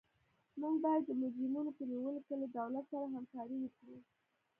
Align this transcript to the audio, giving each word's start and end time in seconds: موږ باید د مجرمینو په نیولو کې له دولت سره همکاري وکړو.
موږ 0.61 0.75
باید 0.85 1.03
د 1.05 1.11
مجرمینو 1.21 1.71
په 1.77 1.83
نیولو 1.89 2.21
کې 2.27 2.35
له 2.41 2.47
دولت 2.57 2.85
سره 2.91 3.05
همکاري 3.15 3.57
وکړو. 3.61 3.97